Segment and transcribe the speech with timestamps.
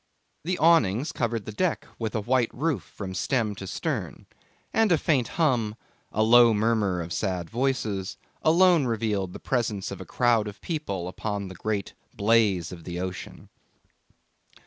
[0.43, 4.25] The awnings covered the deck with a white roof from stem to stern,
[4.73, 5.75] and a faint hum,
[6.11, 11.07] a low murmur of sad voices, alone revealed the presence of a crowd of people
[11.07, 13.49] upon the great blaze of the ocean.